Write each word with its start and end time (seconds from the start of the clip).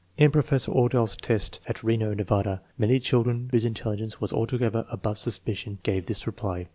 In 0.17 0.31
Professor 0.31 0.71
OrdahTs 0.71 1.15
tests 1.21 1.59
at 1.67 1.83
Reno, 1.83 2.15
Nevada, 2.15 2.63
many 2.75 2.99
children 2.99 3.49
whose 3.51 3.65
in 3.65 3.75
telligence 3.75 4.19
was 4.19 4.33
altogether 4.33 4.83
above 4.89 5.19
suspicion 5.19 5.77
gave 5.83 6.07
this 6.07 6.25
reply. 6.25 6.65